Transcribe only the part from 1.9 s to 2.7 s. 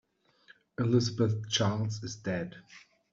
is dead.